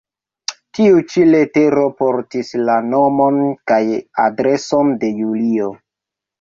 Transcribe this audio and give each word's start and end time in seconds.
Tiu 0.77 0.95
ĉi 1.11 1.25
letero 1.35 1.83
portis 1.99 2.51
la 2.71 2.79
nomon 2.89 3.39
kaj 3.75 3.79
adreson 4.27 4.93
de 5.07 5.15
Julio. 5.23 5.73